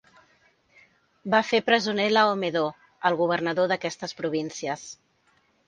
[1.33, 2.65] Va fer presoner Laomedó,
[3.11, 4.91] el governador d'aquestes províncies.